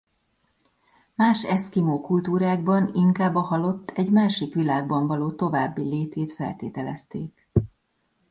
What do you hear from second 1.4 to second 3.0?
eszkimó kultúrákban